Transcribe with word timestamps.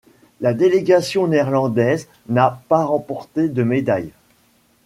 La 0.39 0.55
délégation 0.55 1.27
néerlandaise 1.27 2.07
n'a 2.27 2.63
pas 2.69 2.83
remporté 2.85 3.49
de 3.49 3.61
médailles. 3.61 4.09